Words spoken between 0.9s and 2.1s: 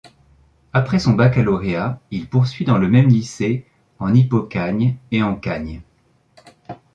son baccalauréat,